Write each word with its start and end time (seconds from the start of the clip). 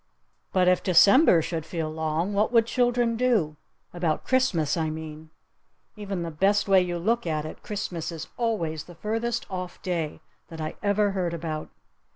But 0.51 0.67
if 0.67 0.81
December 0.81 1.43
should 1.43 1.63
feel 1.63 1.87
long, 1.87 2.33
what 2.33 2.51
would 2.51 2.65
children 2.65 3.15
do? 3.15 3.57
About 3.93 4.23
Christmas, 4.23 4.75
I 4.75 4.89
mean! 4.89 5.29
Even 5.95 6.23
the 6.23 6.31
best 6.31 6.67
way 6.67 6.81
you 6.81 6.97
look 6.97 7.27
at 7.27 7.45
it, 7.45 7.61
Christmas 7.61 8.11
is 8.11 8.27
always 8.35 8.85
the 8.85 8.95
furthest 8.95 9.45
off 9.51 9.79
day 9.83 10.19
that 10.47 10.59
I 10.59 10.73
ever 10.81 11.11
heard 11.11 11.35
about! 11.35 11.69